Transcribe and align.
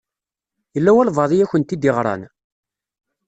Yella 0.75 0.91
walebɛaḍ 0.95 1.31
i 1.33 1.43
akent-id-iɣṛan? 1.43 2.21